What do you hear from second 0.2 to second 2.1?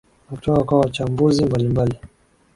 ni kutoka kwa wachambuzi mbalimbali